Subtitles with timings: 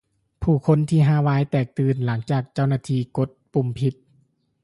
[0.41, 3.93] ຜູ້ຄົນທີ່ຮາວາຍແຕກຕື່ນ ຫຼັງເຈົ້າໜ້າທີ່ກົດປຸ່ມຜິດ